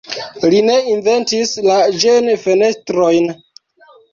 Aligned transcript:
Li 0.53 0.61
ne 0.69 0.77
inventis 0.93 1.53
la 1.67 1.75
ĝen-fenestrojn. 2.05 3.33